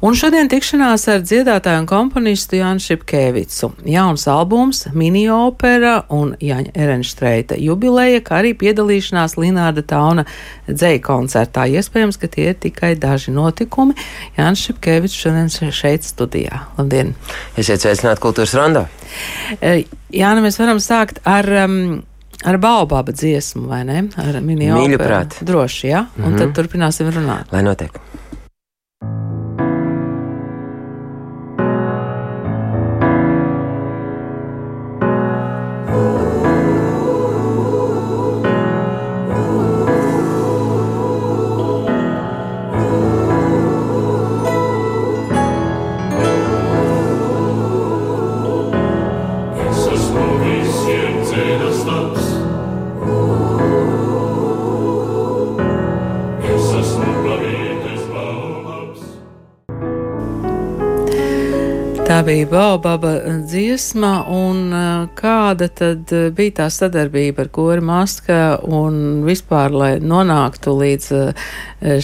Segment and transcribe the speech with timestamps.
[0.00, 3.68] Un šodien tikšanās ar dziedātāju un komponistu Jānu Šipkevicu.
[3.84, 10.24] Jauns albums, mini-opera un Jāņa Erenštreita jubileja, kā arī piedalīšanās Linārda Tauna
[10.70, 11.66] dzēja koncertā.
[11.68, 13.92] Iespējams, ka tie ir tikai daži notikumi.
[14.38, 16.62] Jānis Šipkevics šodien šeit studijā.
[16.80, 17.12] Labdien!
[17.60, 18.86] Esiet sveicināti kultūras rondā!
[19.60, 19.82] E,
[20.16, 21.82] Jāna, mēs varam sākt ar um,
[22.40, 24.06] Ar baobāba dziesmu, vai ne?
[24.16, 25.44] Ar mini-operu.
[25.44, 25.90] Droši, jā.
[25.90, 26.06] Ja?
[26.16, 26.38] Un mm -hmm.
[26.38, 27.52] tad turpināsim runāt.
[27.52, 28.00] Lai notiek.
[62.20, 63.14] Tā bija Baobaba
[63.48, 64.74] dziesma, un
[65.16, 71.06] kāda tad bija tā sadarbība ar Kori Maska un vispār, lai nonāktu līdz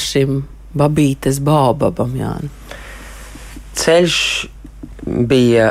[0.00, 0.38] šim
[0.72, 2.48] babītes Baobabam, Jāni?
[3.76, 4.16] Ceļš
[5.28, 5.68] bija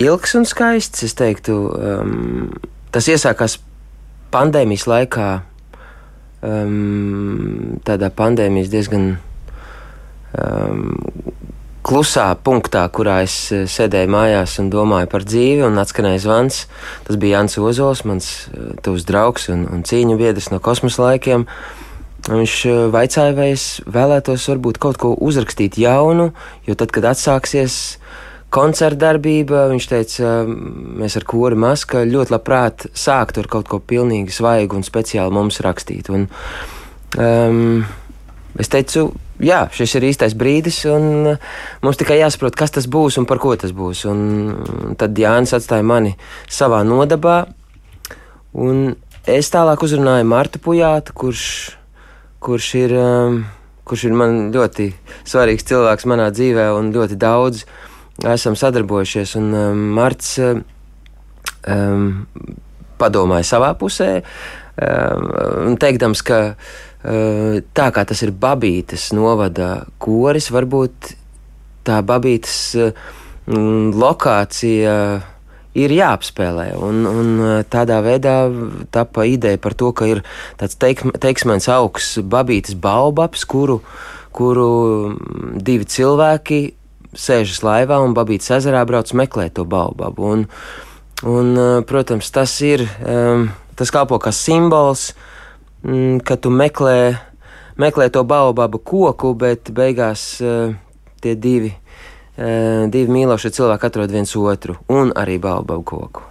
[0.00, 1.58] ilgs un skaists, es teiktu.
[1.76, 2.48] Um,
[2.96, 3.58] tas iesākās
[4.32, 5.28] pandēmijas laikā,
[6.48, 9.10] um, tādā pandēmijas diezgan
[10.32, 10.96] um,
[11.82, 16.64] klusā punktā, kurā es eh, sēdēju mājās un domāju par dzīvi, un atskanēja zvans.
[17.06, 21.46] Tas bija Jans Ozols, mans eh, tuvs draugs un, un cīņu biedrs no kosmosa laikiem.
[22.28, 26.30] Viņš eh, vaicāja, vai es vēlētos varbūt kaut ko uzrakstīt jaunu,
[26.68, 27.80] jo tad, kad atsāksies
[28.52, 34.34] koncerta darbība, viņš teica, mēs ar kori maska ļoti labprāt sāktu ar kaut ko pilnīgi
[34.34, 36.10] svaigu un speciāli mums rakstīt.
[36.12, 36.26] Un,
[37.16, 37.80] um,
[38.60, 39.08] es teicu,
[39.44, 41.52] jā, šis ir īstais brīdis, un uh,
[41.84, 44.04] mums tikai jāsaprot, kas tas būs un par ko tas būs.
[44.10, 46.14] Un tad Jānis atstāja mani
[46.50, 47.44] savā nodabā,
[48.54, 48.94] un
[49.28, 51.46] es tālāk uzrunāju Martu Pujātu, kurš,
[52.42, 52.96] kurš ir.
[52.98, 53.42] Um,
[53.82, 54.92] kurš ir man ļoti
[55.26, 57.64] svarīgs cilvēks manā dzīvē, un ļoti daudz
[58.30, 59.34] esam sadarbojušies.
[59.40, 62.06] Un um, Marts um,
[63.02, 64.22] padomāja savā pusē,
[64.78, 71.16] um, teikdams, ka Eh, tā kā tas ir Babītes novada koris, varbūt
[71.82, 74.96] tā Babītes mm, lokācija
[75.78, 76.72] ir jāapspēlē.
[76.80, 78.36] Un, un eh, tādā veidā
[78.94, 80.22] tapa ideja par to, ka ir
[80.60, 83.80] tāds teik, teiksmens augsts Babītes baobabs, kuru,
[84.36, 84.68] kuru
[85.14, 86.62] mm, divi cilvēki
[87.12, 90.32] sēžas laivā un Babītes ezerā brauc meklēt to baobabu.
[90.36, 90.46] Un,
[91.24, 92.86] un, eh, protams, tas ir,
[93.76, 95.12] tas kalpo kā simbols
[95.84, 97.18] mm, ka tu meklē,
[97.80, 100.74] meklē to baobabu koku, bet beigās uh,
[101.22, 106.28] tie divi, uh, divi mīlošie cilvēki atrod viens otru un arī baobabu koku.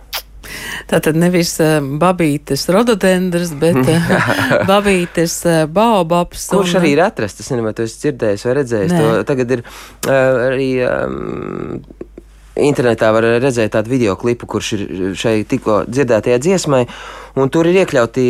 [0.89, 4.21] Tātad nevis uh, babītes rododendrs, bet uh,
[4.71, 6.49] babītes uh, baobabs.
[6.51, 6.81] Kurš un...
[6.81, 7.43] arī ir atrasts?
[7.43, 9.01] Es nezinu, vai tu esi dzirdējis vai redzējis Nē.
[9.01, 9.25] to.
[9.31, 9.65] Tagad ir
[10.11, 10.71] arī.
[10.87, 11.83] Um,
[12.59, 14.81] Internetā var redzēt tādu video klipu, kurš ir
[15.15, 16.81] šai tikko dzirdētajai dziesmai,
[17.39, 18.25] un tur ir iekļauti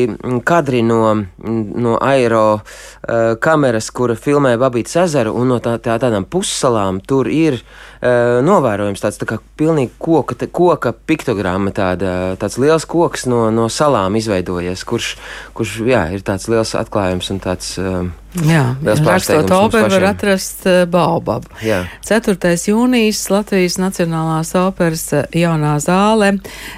[0.46, 6.30] kadri no, no aero uh, kameras, kura filmē Babītas ezeru, un no tā, tā, tādām
[6.30, 12.58] pussalām tur ir uh, novērojams tāds tā kā pilnīgi koka, tā, koka piktogramma, tāda, tāds
[12.62, 15.12] liels koks no, no salām izveidojies, kurš,
[15.58, 17.76] kurš jā, ir tāds liels atklājums un tāds.
[17.82, 18.10] Uh,
[18.48, 21.52] Jā, rakstot operu var atrast uh, Baubabu.
[21.68, 21.84] Jā.
[22.08, 22.56] 4.
[22.72, 26.38] jūnijas Latvijas Nacionālās operas jaunā zāle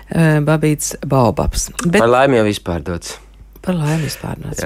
[0.10, 1.70] Babīts Baubabs.
[1.86, 3.20] Bet, Par laimi jau vispārdots.
[3.64, 4.64] Par laimi vispārdots.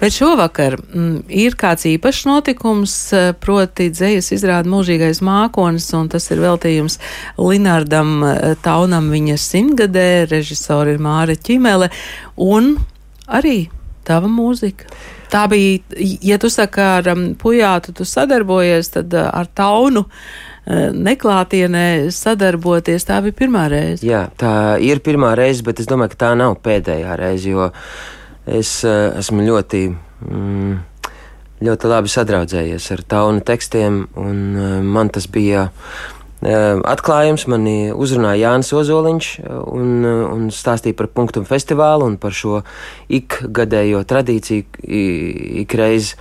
[0.00, 2.96] Bet šovakar m, mm, ir kāds īpašs notikums,
[3.44, 6.96] proti dzējas izrāda mūžīgais mākonis, un tas ir veltījums
[7.36, 8.22] Linardam
[8.64, 11.90] Taunam viņa simtgadē, režisori ir Māra Ķimele,
[12.40, 12.76] un
[13.28, 13.68] arī
[14.08, 14.88] tava mūzika.
[15.28, 15.80] Tā bija,
[16.24, 23.04] ja tu saki ar um, pujātu, tu sadarbojies, tad uh, ar taunu uh, neklātienē sadarboties.
[23.08, 24.06] Tā bija pirmā reize.
[24.08, 27.68] Jā, tā ir pirmā reize, bet es domāju, ka tā nav pēdējā reize, jo
[28.48, 29.88] es uh, esmu ļoti.
[30.28, 30.78] Mm,
[31.58, 37.48] Ļoti labi sadraudzējies ar taunu tekstiem, un uh, man tas bija uh, atklājums.
[37.50, 39.30] Mani uzrunāja Jānis Ozoliņš
[39.74, 42.60] un, un stāstīja par punktu festivālu un par šo
[43.10, 44.86] ikgadējo tradīciju
[45.64, 46.14] ikreiz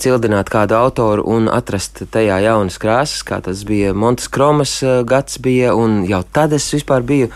[0.00, 4.78] cildināt kādu autoru un atrast tajā jaunas krāsas, kā tas bija Montes Kromas
[5.08, 7.30] gads bija, un jau tad es vispār biju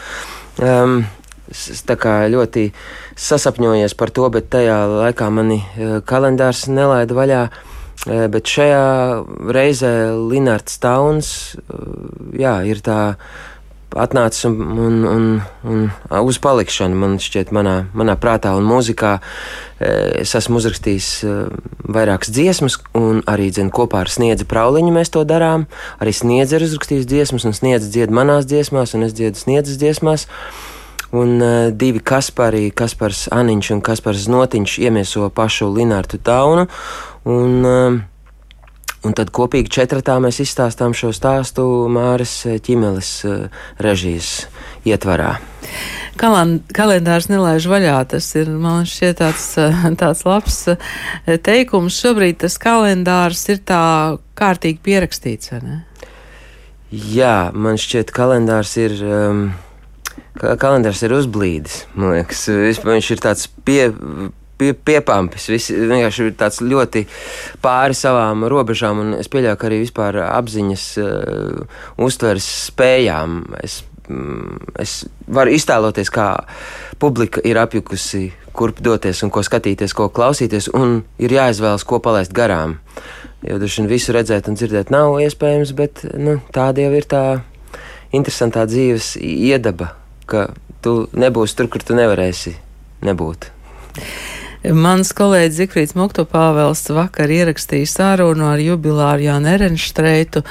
[0.61, 1.00] um,
[1.48, 2.68] ļoti
[3.16, 5.62] sasapņojies par to, bet tajā laikā mani
[6.06, 7.42] kalendārs nelaida vaļā.
[8.06, 8.84] Bet šajā
[9.50, 11.56] reizē Linārds Tauns
[12.38, 13.18] jā, ir tā
[13.96, 15.24] atnācis un, un, un,
[15.64, 15.90] un
[16.28, 19.16] uz palikšanu, man šķiet, manā, manā prātā un mūzikā.
[19.80, 21.10] Es esmu uzrakstījis
[21.88, 25.66] vairākas dziesmas, un arī dzen, kopā ar Sniedzi Prauliņu mēs to darām.
[26.02, 30.28] Arī Sniedzi ir uzrakstījis dziesmas, un Sniedzi dzied manās dziesmās, un es dziedu Sniedzes dziesmās.
[31.16, 36.69] Un uh, divi Kaspari, Kaspars Aniņš un Kaspars Znotiņš iemieso pašu Linārtu Taunu.
[37.25, 38.00] Un, uh,
[39.06, 41.62] Un tad kopīgi četratā mēs izstāstām šo stāstu
[41.94, 42.32] Māras
[42.66, 43.44] ķimeles uh,
[43.78, 44.49] režijas
[44.82, 45.37] ietvarā.
[46.19, 47.94] Kalan, kalendārs nelaiž vaļā.
[48.10, 49.46] Tas ir, man šķiet, tāds,
[50.02, 50.58] tāds labs
[51.46, 52.00] teikums.
[52.02, 53.84] Šobrīd tas kalendārs ir tā
[54.38, 55.78] kārtīgi pierakstīts, vai ne?
[56.90, 58.99] Jā, man šķiet, kalendārs ir.
[59.06, 59.49] Um,
[60.38, 61.82] kalendārs ir uzblīdis.
[61.99, 62.44] Man liekas,
[62.87, 63.88] viņš ir tāds pie,
[64.58, 65.49] pie, piepampis.
[65.50, 67.05] Viss vienkārši ir tāds ļoti
[67.64, 73.40] pāri savām robežām, un es pieļauju, ka arī vispār apziņas uh, uztveres spējām.
[73.64, 76.31] Es, mm, es varu iztēloties, kā
[77.02, 82.34] publika ir apjukusi, kurp doties un ko skatīties, ko klausīties, un ir jāizvēlas, ko palaist
[82.34, 82.79] garām.
[83.46, 87.23] Jo droši vien visu redzēt un dzirdēt nav iespējams, bet nu, tāda jau ir tā
[88.11, 89.93] interesantā dzīves iedaba
[90.28, 90.48] ka
[90.84, 92.54] tu nebūsi tur, kur tu nevarēsi
[93.06, 93.50] nebūt.
[94.75, 100.42] Mans kolēģis Zikrīts Muktopāvels vakar ierakstīja sarunu ar jubilāru Jānu Erenštreitu,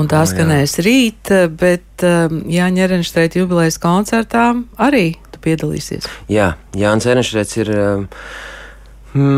[0.00, 1.28] un tā oh, skanēs rīt,
[1.60, 4.46] bet um, Jāņa Erenštreita jubilējas koncertā
[4.80, 6.08] arī tu piedalīsies.
[6.32, 8.08] Jā, Jānis Erenštreits ir um,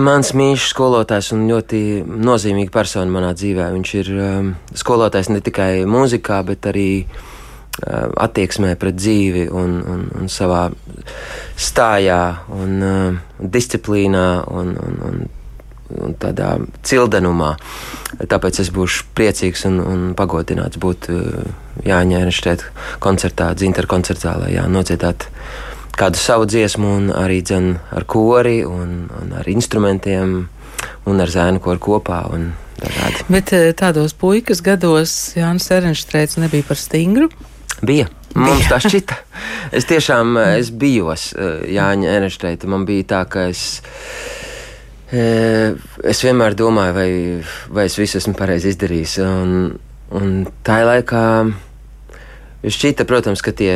[0.07, 3.73] mans mīļš skolotājs un ļoti nozīmīga persona manā dzīvē.
[3.75, 6.89] Viņš ir um, skolotājs ne tikai mūzikā, bet arī
[7.81, 10.67] attieksmē pret dzīvi un, un, un savā
[11.57, 12.23] stājā
[12.53, 15.23] un uh, disciplīnā un, un, un,
[16.05, 16.55] un tādā
[16.85, 17.55] cildenumā.
[18.29, 21.45] Tāpēc es būšu priecīgs un, un pagodināts būt uh,
[21.89, 22.67] Jāņa Ernštēt
[23.03, 25.31] koncertā, Dzinter koncertālā, jā, nodziedāt
[25.97, 30.43] kādu savu dziesmu un arī dzen ar kori un, un ar instrumentiem
[31.09, 32.21] un ar zēnu koru kopā.
[32.83, 33.25] Dažādi.
[33.33, 37.31] Bet uh, tādos puikas gados Jānis Ernštēts nebija par stingru.
[37.83, 38.07] Bija.
[38.39, 39.17] Mums tā šķita.
[39.75, 42.69] Es tiešām es bijos eh, Jāņa Enešteita.
[42.71, 43.83] Man bija tā, ka es.
[45.13, 45.75] Eh,
[46.09, 47.09] es vienmēr domāju, vai,
[47.75, 49.17] vai es visu esmu pareizi izdarījis.
[49.27, 49.57] Un,
[50.15, 50.31] un
[50.65, 51.25] tā laikā
[52.63, 53.75] šķita, protams, ka tie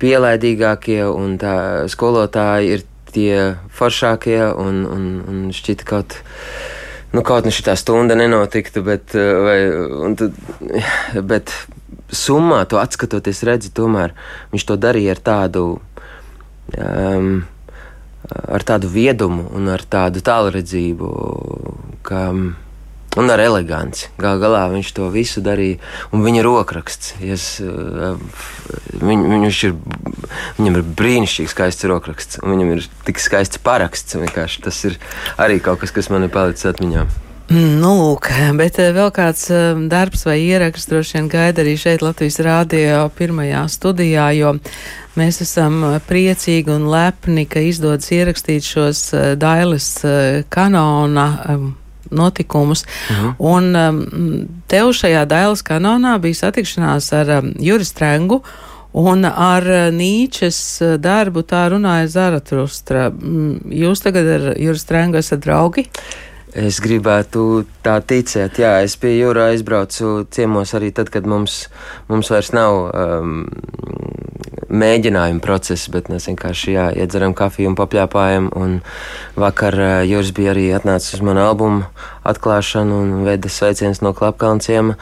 [0.00, 1.56] pielaidīgākie un tā
[1.90, 3.32] skolotāji ir tie
[3.74, 6.28] foršākie un, un, un šķita kaut kā
[7.10, 9.58] nu, kaut kā šī stunda nenotiktu, bet, eh, vai,
[10.18, 10.36] tad,
[11.32, 11.54] bet
[12.12, 14.14] summā to atskatoties, redzi, tomēr
[14.52, 15.64] viņš to darīja ar tādu.
[16.78, 17.40] Um,
[18.30, 21.08] ar tādu viedumu ar tādu tālredzību,
[22.06, 22.26] ka,
[23.20, 24.10] un ar eleganci.
[24.20, 25.80] Galu galā viņš to visu darīja,
[26.14, 27.14] un viņa rokraksts.
[27.24, 29.74] Es, viņ, viņš ir,
[30.60, 34.18] viņam ir brīnišķīgs, skaists rokraksts, un viņam ir tik skaists paraksts.
[34.62, 35.00] Tas ir
[35.40, 37.08] arī kaut kas, kas man ir palicis atmiņā.
[37.50, 42.04] Nu, lūk, bet eh, vēl kāds eh, darbs vai ieraksts droši vien gaida arī šeit
[42.04, 44.52] Latvijas rādio pirmajā studijā, jo
[45.18, 49.02] mēs esam eh, priecīgi un lepni, ka izdodas ierakstīt šos
[49.42, 49.90] Dailes
[50.54, 51.26] kanona
[52.10, 52.86] notikumus.
[52.86, 53.34] Uh mhm.
[53.38, 54.00] Un um,
[54.70, 58.44] tev šajā Dailes kanonā bija satikšanās ar um, Juri Strengu.
[58.90, 59.62] Un ar
[59.94, 60.58] Nīčes
[60.98, 63.10] darbu tā runāja Zaratrustra.
[63.10, 65.86] Mm, jūs tagad ar Juri Strengu esat draugi?
[66.50, 71.68] Es gribētu tā ticēt, jā, es pie jūrā aizbraucu ciemos arī tad, kad mums,
[72.10, 73.44] mums vairs nav um,
[74.66, 78.50] mēģinājuma process, bet mēs vienkārši jā, iedzeram kafiju un papļāpājam.
[78.58, 78.80] Un
[79.38, 81.86] vakar uh, Jūras bija arī atnācis uz manu albumu
[82.26, 84.96] atklāšanu un veda sveiciens no Klapkalnciem.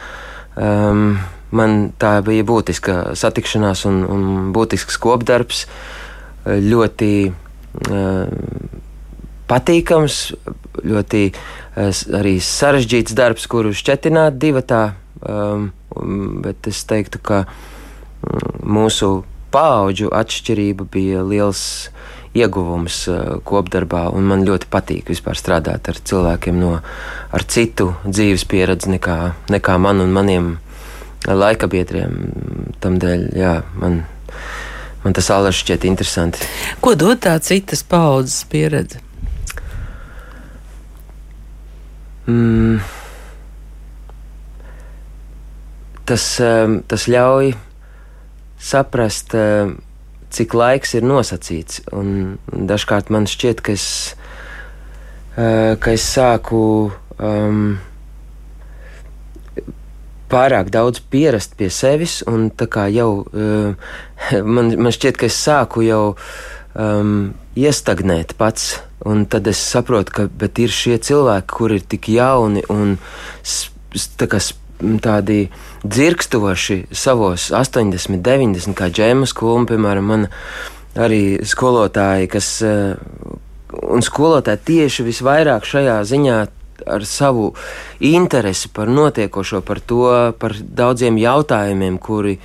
[0.53, 1.17] Um,
[1.49, 5.65] man tā bija būtiska satikšanās un, un būtisks kopdarbs.
[6.45, 8.77] Ļoti uh,
[9.49, 10.23] patīkams,
[10.85, 14.83] ļoti eh, arī sarežģīts darbs, kuru šķetināt divatā.
[15.19, 15.71] Um,
[16.43, 19.09] bet es teiktu, ka mm, mūsu
[19.51, 21.89] paudžu atšķirība bija liels
[22.37, 28.45] ieguvums uh, kopdarbā, un man ļoti patīk vispār strādāt ar cilvēkiem no ar citu dzīves
[28.47, 29.17] pieredzi nekā,
[29.51, 30.53] nekā man un maniem
[31.27, 32.15] laikabiedriem.
[32.79, 34.03] Tādēļ, jā, man,
[35.03, 36.47] man tas alles šķiet interesanti.
[36.83, 39.03] Ko dod tā citas paudzes pieredze?
[42.29, 42.79] Mm,
[46.09, 47.53] tas, um, tas ļauj
[48.59, 49.77] saprast, um,
[50.33, 51.83] cik laiks ir nosacīts.
[51.95, 53.87] Un dažkārt man šķiet, ka es,
[55.35, 56.61] uh, ka es sāku
[57.17, 57.77] um,
[60.29, 63.73] pārāk daudz pierast pie sevis, un tā kā jau uh,
[64.55, 66.03] man, man šķiet, ka es sāku jau
[66.75, 68.77] um, iestagnēt pats.
[69.07, 72.97] Un tad es saprotu, ka ir šie cilvēki, kuri ir tik jauni un
[74.19, 74.41] tā kā,
[75.03, 75.39] tādi
[75.83, 80.27] dzirkstoši savos 80, 90, kā džēmas kulma, piemēram, man
[80.99, 86.39] arī skolotāji, kas, un skolotāji tieši visvairāk šajā ziņā
[86.87, 87.53] ar savu
[87.99, 90.03] interesi par notiekošo, par to,
[90.39, 92.37] par daudziem jautājumiem, kuri,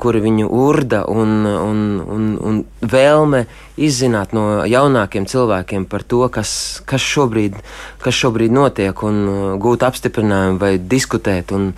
[0.00, 3.44] kuri viņu urda un, un, un, un vēlme
[3.76, 7.58] izzināt no jaunākiem cilvēkiem par to, kas, kas, šobrīd,
[8.02, 11.52] kas šobrīd notiek, un uh, gūt apstiprinājumu vai diskutēt.
[11.56, 11.72] Un,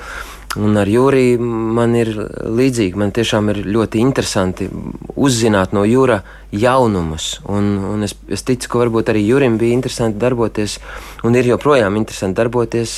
[0.57, 1.41] Un ar Jūriju
[1.77, 2.97] man ir līdzīgi.
[2.97, 4.69] Man tiešām ir ļoti interesanti
[5.17, 6.23] uzzināt no Jūra
[6.57, 7.29] jaunumus.
[7.53, 10.79] Un, un es, es ticu, ka varbūt arī Jurim bija interesanti darboties,
[11.27, 12.95] un ir joprojām interesanti darboties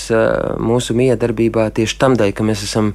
[0.62, 2.93] mūsu miedarbībā tieši tam dēļ, ka mēs esam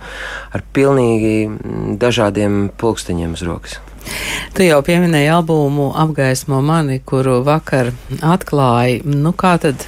[0.56, 3.82] ar pilnīgi dažādiem pulksteņiem uz rokas.
[4.54, 9.02] Tu jau pieminēji albumu Apgaismo mani, kuru vakar atklāji.
[9.08, 9.88] Nu, kā tad?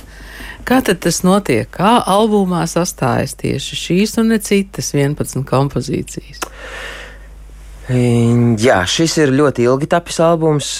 [0.65, 1.67] Kā tad tas notiek?
[1.69, 6.41] Kā albumā sastājas tieši šīs un ne citas 11 kompozīcijas?
[7.85, 10.71] Jā, šis ir ļoti ilgi tapis albums.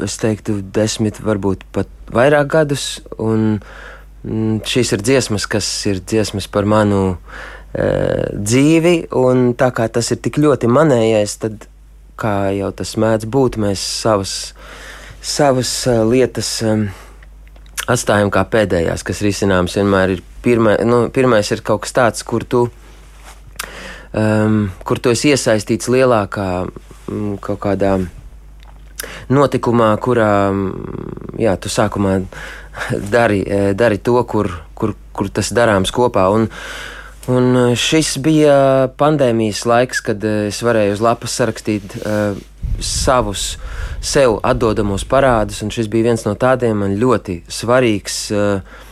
[0.00, 2.86] Es teiktu, desmit, varbūt pat vairāk gadus.
[3.20, 7.84] Un mm, šīs ir dziesmas, kas ir dziesmas par manu e,
[8.32, 8.96] dzīvi.
[9.20, 11.68] Un tā kā tas ir tik ļoti manējais, tad,
[12.16, 14.36] kā jau tas mēdz būt, mēs savas,
[15.20, 16.56] savas e, lietas.
[16.64, 16.78] E,
[17.90, 22.44] atstājam kā pēdējās, kas risināms vienmēr ir pirmā, nu, pirmais ir kaut kas tāds, kur
[22.44, 22.66] tu,
[24.14, 27.96] um, kur tu esi iesaistīts lielākā um, kaut kādā
[29.32, 32.20] notikumā, kurā, mm, jā, tu sākumā
[33.12, 36.28] dari, e, dari to, kur, kur, kur tas darāms kopā.
[36.32, 36.46] Un,
[37.32, 42.38] un šis bija pandēmijas laiks, kad es varēju uz lapas sarakstīt uh,
[42.80, 43.56] savus
[44.00, 48.24] sev atdodamos parādus, un šis bija viens no tādiem man ļoti svarīgs.
[48.32, 48.88] Uh,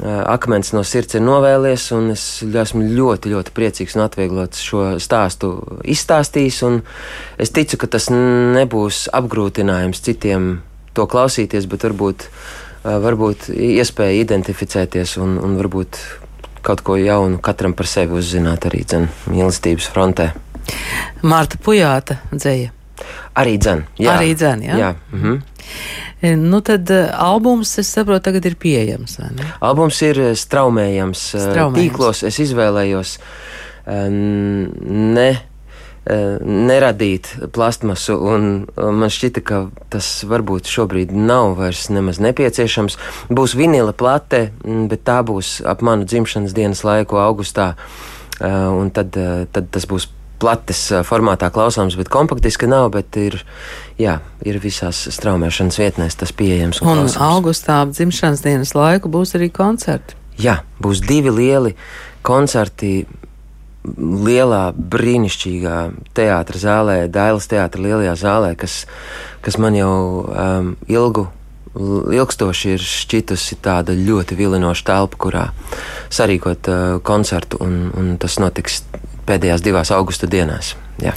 [0.00, 5.52] akmens no sirds ir novēlies, un es esmu ļoti, ļoti priecīgs un atvieglots šo stāstu
[5.84, 6.62] izstāstījis.
[7.42, 10.62] Es ticu, ka tas nebūs apgrūtinājums citiem
[10.96, 12.26] to klausīties, bet varbūt,
[12.84, 16.00] varbūt iespēja identificēties un, un varbūt
[16.64, 18.84] kaut ko jaunu katram par sevi uzzināt arī
[19.28, 20.30] mīlestības frontē.
[21.26, 22.70] Mārta Pujāta dzēja.
[23.38, 23.86] Arī dzēn.
[24.02, 24.16] Jā.
[24.18, 24.80] Arī dzēn, jā.
[24.80, 24.92] jā.
[25.12, 25.40] Mhm.
[26.22, 29.16] E, nu, tad e, albums, es saprotu, tagad ir pieejams.
[29.58, 31.78] Albums ir e, straumējams, straumējams.
[31.78, 32.22] tīklos.
[32.28, 33.16] Es izvēlējos
[33.82, 35.30] ne,
[36.06, 38.46] neradīt plastmasu, un
[38.78, 39.58] man šķita, ka
[39.90, 42.98] tas varbūt šobrīd nav vairs nemaz nepieciešams.
[43.34, 47.72] Būs vinila plate, bet tā būs ap manu dzimšanas dienas laiku augustā,
[48.38, 49.18] un tad,
[49.50, 50.06] tad tas būs
[50.42, 53.38] plates formātā klausāms, bet kompaktiski nav, bet ir,
[54.00, 56.82] jā, ir visās straumēšanas vietnēs tas pieejams.
[56.84, 60.18] Un, un augustā dzimšanas dienas laiku būs arī koncerti.
[60.42, 61.76] Jā, būs divi lieli
[62.26, 63.02] koncerti.
[63.82, 65.76] Lielā, brīnišķīgā
[66.14, 68.84] teātras zālē, Dailas teātras lielajā zālē, kas,
[69.42, 71.24] kas man jau um, ilgu
[71.74, 75.44] ilgstoši ir šķitusi tāda ļoti vilinoša telpa, kurā
[76.12, 78.82] sarīkot uh, koncertu, un, un tas notiks
[79.26, 80.74] pēdējās divās augusta dienās.
[81.02, 81.14] Jā.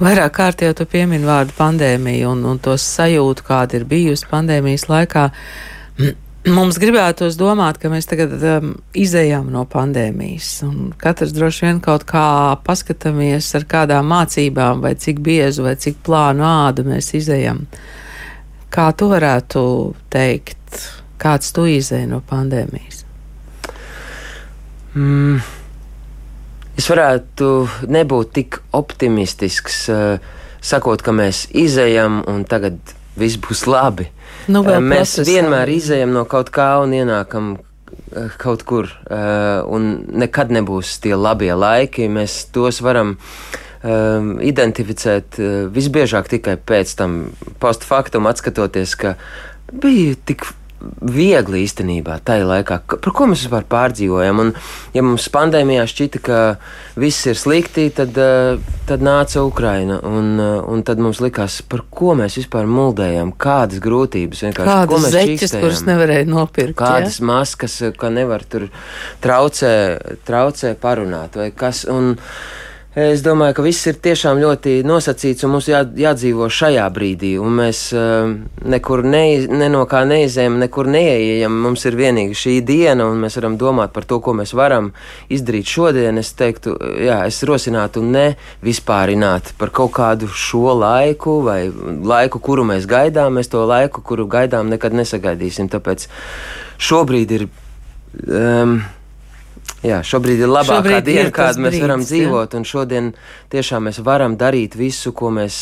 [0.00, 4.86] Vairāk kārt jau tu piemini vārdu pandēmija un, un to sajūtu, kāda ir bijusi pandēmijas
[4.90, 5.28] laikā.
[6.56, 10.62] Mums gribētos domāt, ka mēs tagad um, izējām no pandēmijas,
[11.02, 12.24] katrs droši vien kaut kā
[12.64, 17.66] paskatāmies ar kādām mācībām, vai cik biezu vai cik plānu ādu mēs izējām.
[18.72, 19.60] Kā tu varētu
[20.08, 20.88] teikt,
[21.20, 23.04] kāds tu izēji no pandēmijas?
[24.94, 25.59] Mm
[26.80, 27.48] es varētu
[27.92, 30.16] nebūt tik optimistisks, uh,
[30.64, 32.78] sakot, ka mēs izējam un tagad
[33.20, 34.08] viss būs labi.
[34.48, 39.90] Nu, uh, mēs vienmēr izējam no kaut kā un ienākam uh, kaut kur, un
[40.22, 42.08] nekad nebūs tie labie laiki.
[42.12, 43.16] Mēs tos varam
[43.80, 45.38] identificēt
[45.72, 47.14] visbiežāk tikai pēc tam
[47.62, 49.14] postfaktum, atskatoties, ka
[49.72, 50.44] bija tik
[50.80, 52.78] viegli īstenībā tajā laikā.
[52.88, 54.42] Par ko mēs vispār pārdzīvojam?
[54.44, 54.52] Un,
[54.96, 56.38] ja mums pandēmijā šķita, ka
[57.00, 60.00] viss ir slikti, tad, eh, tad nāca Ukraina.
[60.06, 64.70] Un, eh, un tad mums likās, par ko mēs vispār muldējam, kādas grūtības vienkārši.
[64.70, 66.78] Kādas zeķes, kuras nevarēja nopirkt.
[66.80, 67.26] Kādas ja?
[67.26, 68.68] maskas, ka nevar tur
[69.20, 71.84] traucē, traucē parunāt vai kas.
[71.84, 72.16] Un,
[72.90, 77.36] Es domāju, ka viss ir tiešām ļoti nosacīts un mums jā, jādzīvo šajā brīdī.
[77.38, 78.32] Mēs uh,
[78.66, 81.54] nekur neiz, ne no kā neizējām, nekur neieejam.
[81.68, 84.90] Mums ir vienīgi šī diena, un mēs varam domāt par to, ko mēs varam
[85.30, 86.18] izdarīt šodien.
[86.18, 86.74] Es teiktu,
[87.06, 88.32] jā, es rosinātu ne
[88.66, 93.38] vispārināt par kaut kādu šo laiku vai laiku, kuru mēs gaidām.
[93.38, 95.70] Mēs to laiku, kuru gaidām, nekad nesagaidīsim.
[95.70, 96.10] Tāpēc
[96.90, 97.52] šobrīd ir.
[98.26, 98.80] Um,
[99.80, 103.06] Jā, šobrīd ir labākā šobrīd diena, kāda mēs brīdis, varam dzīvot, šodien
[103.52, 105.60] tiešām mēs varam darīt visu, ko mēs,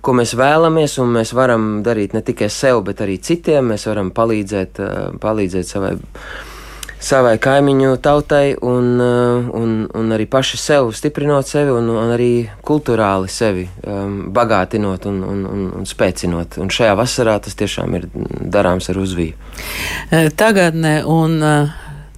[0.00, 3.68] ko mēs vēlamies, un mēs varam darīt ne tikai sev, bet arī citiem.
[3.74, 4.80] Mēs varam palīdzēt,
[5.20, 5.90] palīdzēt savai,
[6.96, 12.30] savai kaimiņu tautai, un, un, un arī paši sev stiprinot sevi, un, un arī
[12.64, 16.56] kultūrāli sevi um, bagātinot un, un, un, un spēcinot.
[16.64, 18.08] Un šajā vasarā tas tiešām ir
[18.40, 19.36] darāms ar uzviju.
[20.40, 21.38] Tagadne un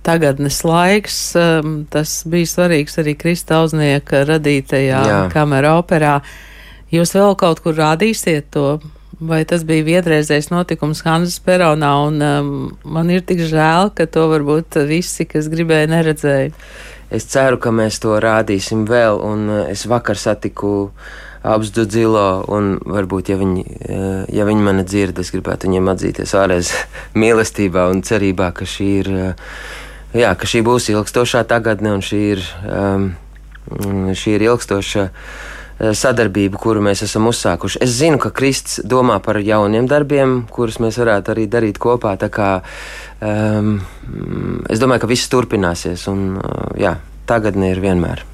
[0.07, 1.19] tagadnes laiks.
[1.39, 5.21] Um, tas bija svarīgs arī Kristauznieka radītajā Jā.
[5.33, 6.19] kamera operā.
[6.93, 8.77] Jūs vēl kaut kur rādīsiet to?
[9.23, 12.49] Vai tas bija viedreizējs notikums Hanzas Peronā, un um,
[12.83, 16.51] man ir tik žēl, ka to varbūt visi, kas gribēja, neredzēja.
[17.13, 20.91] Es ceru, ka mēs to rādīsim vēl, un uh, es vakar satiku
[21.47, 26.35] abus Dudzilo, un varbūt, ja viņi, uh, ja viņi mani dzird, es gribētu viņiem atzīties
[26.43, 26.73] ārēs
[27.23, 29.55] mīlestībā un cerībā, ka šī ir uh,
[30.17, 33.11] jā, ka šī būs ilgstošā tagadne un šī ir, um,
[34.17, 37.81] šī ir ilgstoša uh, sadarbība, kuru mēs esam uzsākuši.
[37.83, 42.15] Es zinu, ka Kristus domā par jauniem darbiem, kurus mēs varētu arī darīt kopā.
[42.33, 42.51] Kā,
[43.21, 43.79] um,
[44.71, 48.32] es domāju, ka viss turpināsies un uh, jā, tagadne ir vienmēr.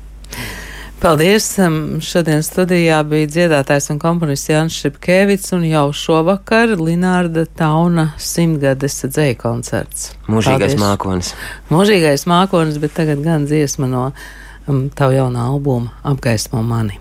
[0.98, 1.44] Paldies!
[2.02, 9.38] Šodien studijā bija dziedātājs un komponists Jānis Šepkēvits un jau šovakar Linārda Tauna simtgades dzēja
[9.38, 10.08] koncerts.
[10.26, 10.82] Mūžīgais Paldies.
[10.82, 11.32] mākonis.
[11.70, 14.08] Mūžīgais mākonis, bet tagad gan dziesma no
[14.66, 16.98] um, tavu jaunā albuma apgaismo mani.